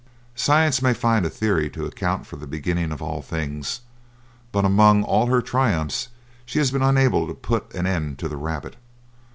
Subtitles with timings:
[0.33, 3.81] Science may find a theory to account for the beginning of all things,
[4.51, 6.07] but among all her triumphs
[6.43, 8.77] she has been unable to put an end to the rabbit.